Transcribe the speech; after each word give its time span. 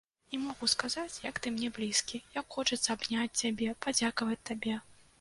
Не 0.31 0.37
магу 0.45 0.69
сказаць, 0.71 1.19
як 1.25 1.35
ты 1.43 1.53
мне 1.59 1.69
блізкі, 1.77 2.23
як 2.41 2.57
хочацца 2.59 2.89
абняць 2.97 3.31
цябе, 3.45 3.73
падзякаваць 3.85 4.45
табе. 4.53 4.73